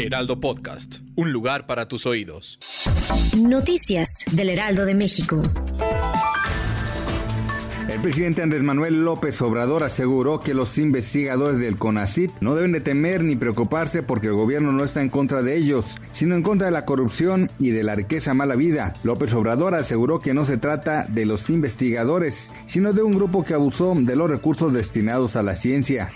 [0.00, 2.58] Heraldo Podcast, un lugar para tus oídos.
[3.36, 5.42] Noticias del Heraldo de México.
[7.90, 12.80] El presidente Andrés Manuel López Obrador aseguró que los investigadores del CONACIT no deben de
[12.80, 16.68] temer ni preocuparse porque el gobierno no está en contra de ellos, sino en contra
[16.68, 18.94] de la corrupción y de la riqueza mala vida.
[19.02, 23.52] López Obrador aseguró que no se trata de los investigadores, sino de un grupo que
[23.54, 26.10] abusó de los recursos destinados a la ciencia.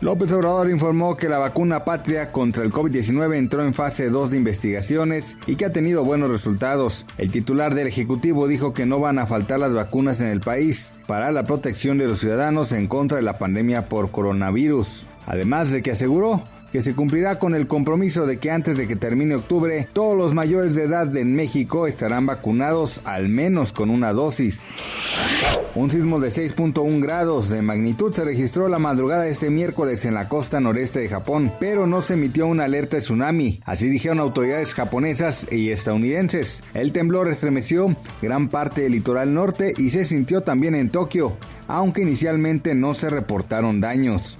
[0.00, 4.38] López Obrador informó que la vacuna patria contra el COVID-19 entró en fase 2 de
[4.38, 7.04] investigaciones y que ha tenido buenos resultados.
[7.18, 10.94] El titular del Ejecutivo dijo que no van a faltar las vacunas en el país
[11.06, 15.06] para la protección de los ciudadanos en contra de la pandemia por coronavirus.
[15.26, 18.96] Además de que aseguró que se cumplirá con el compromiso de que antes de que
[18.96, 24.14] termine octubre, todos los mayores de edad en México estarán vacunados al menos con una
[24.14, 24.62] dosis.
[25.76, 30.14] Un sismo de 6.1 grados de magnitud se registró la madrugada de este miércoles en
[30.14, 34.18] la costa noreste de Japón, pero no se emitió una alerta de tsunami, así dijeron
[34.18, 36.64] autoridades japonesas y estadounidenses.
[36.74, 42.02] El temblor estremeció gran parte del litoral norte y se sintió también en Tokio, aunque
[42.02, 44.38] inicialmente no se reportaron daños.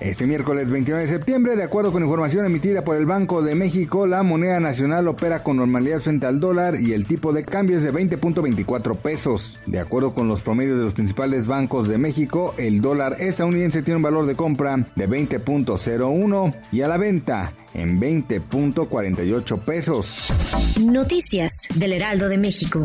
[0.00, 4.06] Este miércoles 29 de septiembre, de acuerdo con información emitida por el Banco de México,
[4.06, 7.82] la moneda nacional opera con normalidad frente al dólar y el tipo de cambio es
[7.82, 9.58] de 20.24 pesos.
[9.64, 13.96] De acuerdo con los promedios de los principales bancos de México, el dólar estadounidense tiene
[13.96, 20.32] un valor de compra de 20.01 y a la venta en 20.48 pesos.
[20.80, 22.84] Noticias del Heraldo de México.